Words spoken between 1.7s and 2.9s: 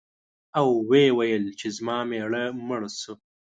زما مېړه مړ